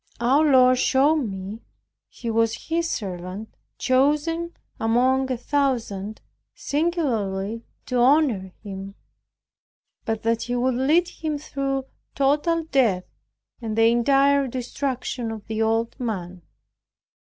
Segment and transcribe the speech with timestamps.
[0.19, 1.61] Our Lord showed me
[2.09, 6.21] he was His servant, chosen among a thousand,
[6.55, 8.95] singularly to honor Him;
[10.03, 11.85] but that He would lead him through
[12.15, 13.03] total death,
[13.61, 16.41] and the entire destruction of the old man.